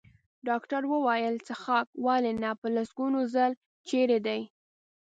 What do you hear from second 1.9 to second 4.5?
ولې نه، په لسګونو ځل، چېرې دی؟